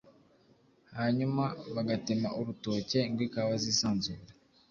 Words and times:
hanyuma 0.97 1.43
bagatema 1.75 2.29
urutoke 2.39 2.99
ngo 3.11 3.21
ikawa 3.27 3.55
zisanzure 3.63 4.23